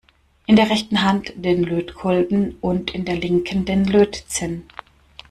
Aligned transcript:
In 0.47 0.55
der 0.55 0.71
rechten 0.71 1.03
Hand 1.03 1.31
den 1.35 1.61
Lötkolben 1.61 2.57
und 2.59 2.89
in 2.95 3.05
der 3.05 3.17
linken 3.17 3.65
den 3.65 3.85
Lötzinn. 3.85 4.63